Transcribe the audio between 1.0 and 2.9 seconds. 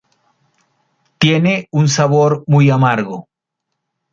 Tiene un sabor muy